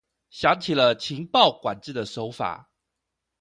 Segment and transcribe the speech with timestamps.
[0.31, 2.71] 想起了情報管制的手法